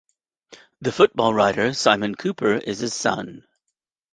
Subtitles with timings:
[0.81, 3.43] The football writer Simon Kuper is his son.